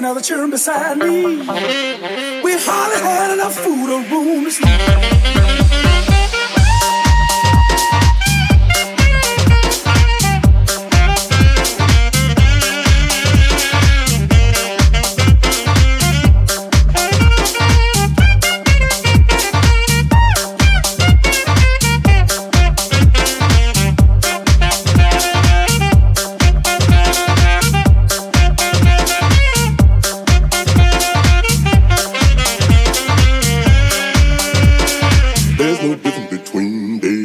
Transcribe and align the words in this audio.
slept 0.00 0.24
ten 0.24 0.50
beside 0.50 0.98
me. 0.98 1.89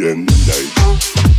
and 0.05 0.27
night. 0.47 1.34